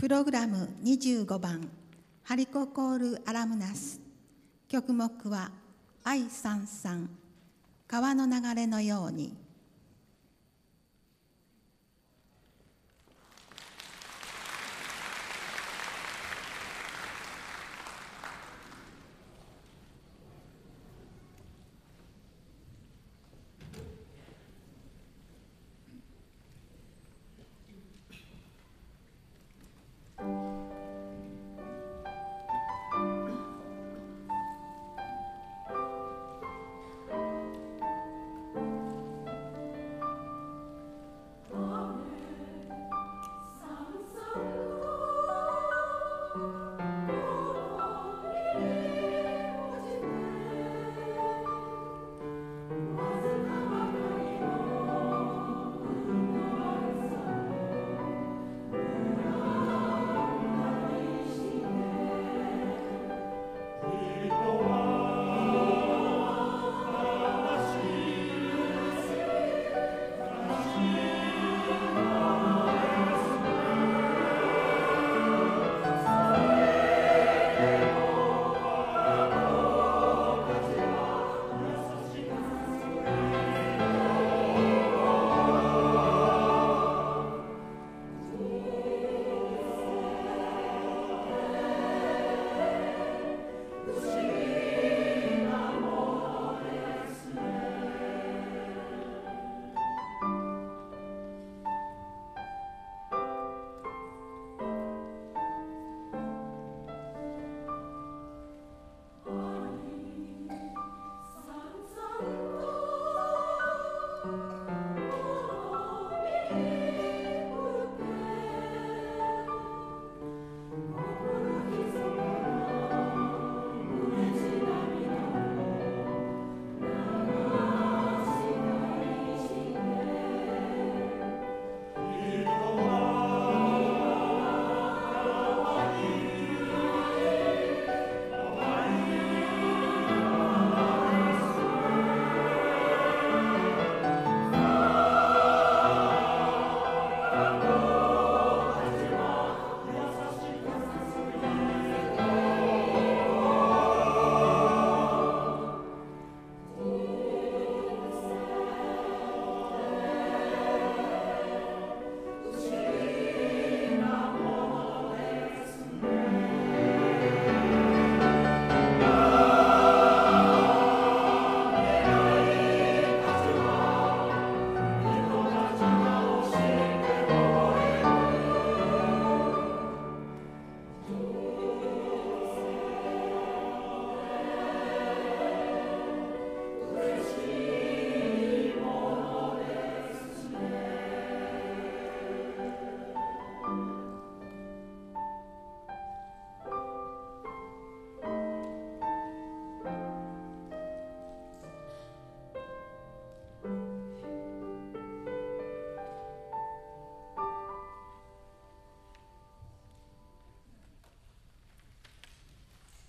[0.00, 1.68] プログラム25番
[2.22, 4.00] ハリココール・アラムナス。
[4.66, 5.50] 曲目は
[6.02, 7.10] 愛三ん
[7.86, 9.36] 川の流れのように。